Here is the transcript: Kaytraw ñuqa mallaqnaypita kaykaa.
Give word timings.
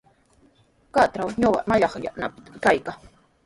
Kaytraw 0.95 1.29
ñuqa 1.41 1.67
mallaqnaypita 1.69 2.49
kaykaa. 2.63 2.97